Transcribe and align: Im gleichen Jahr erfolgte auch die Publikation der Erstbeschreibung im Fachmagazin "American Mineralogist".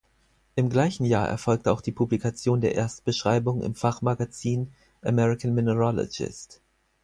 Im 0.55 0.71
gleichen 0.71 1.05
Jahr 1.05 1.27
erfolgte 1.29 1.71
auch 1.71 1.79
die 1.81 1.91
Publikation 1.91 2.59
der 2.59 2.73
Erstbeschreibung 2.73 3.61
im 3.61 3.75
Fachmagazin 3.75 4.71
"American 5.03 5.53
Mineralogist". 5.53 6.59